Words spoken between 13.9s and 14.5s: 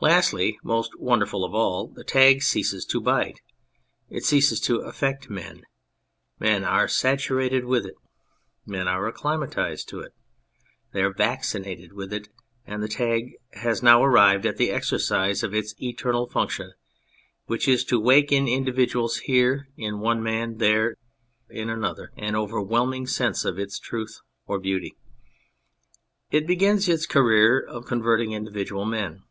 arrived